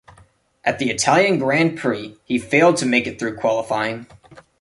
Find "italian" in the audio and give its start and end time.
0.89-1.37